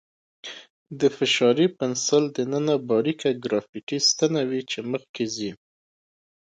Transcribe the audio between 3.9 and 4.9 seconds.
ستنه وي چې